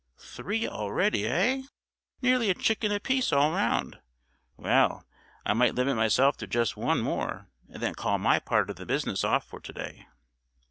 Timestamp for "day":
9.73-10.07